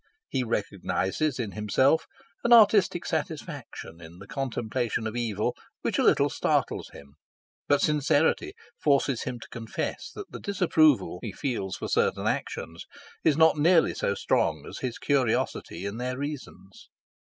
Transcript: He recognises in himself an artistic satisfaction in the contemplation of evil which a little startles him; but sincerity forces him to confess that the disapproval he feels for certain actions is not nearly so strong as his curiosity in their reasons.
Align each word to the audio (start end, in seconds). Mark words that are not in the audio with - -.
He 0.29 0.41
recognises 0.43 1.37
in 1.39 1.51
himself 1.51 2.07
an 2.43 2.51
artistic 2.51 3.05
satisfaction 3.05 4.01
in 4.01 4.17
the 4.17 4.25
contemplation 4.25 5.05
of 5.05 5.15
evil 5.15 5.55
which 5.83 5.99
a 5.99 6.03
little 6.03 6.27
startles 6.27 6.89
him; 6.91 7.17
but 7.67 7.81
sincerity 7.81 8.53
forces 8.81 9.21
him 9.25 9.39
to 9.39 9.47
confess 9.49 10.09
that 10.15 10.31
the 10.31 10.39
disapproval 10.39 11.19
he 11.21 11.31
feels 11.31 11.75
for 11.75 11.87
certain 11.87 12.25
actions 12.25 12.87
is 13.23 13.37
not 13.37 13.59
nearly 13.59 13.93
so 13.93 14.15
strong 14.15 14.65
as 14.67 14.79
his 14.79 14.97
curiosity 14.97 15.85
in 15.85 15.97
their 15.99 16.17
reasons. 16.17 16.89